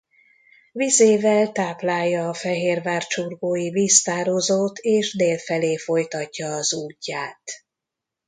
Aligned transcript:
Vizével 0.71 1.51
táplálja 1.51 2.29
a 2.29 2.33
Fehérvárcsurgói-víztározót 2.33 4.77
és 4.77 5.15
dél 5.15 5.37
felé 5.37 5.77
folytatja 5.77 6.55
az 6.55 6.73
útját. 6.73 7.41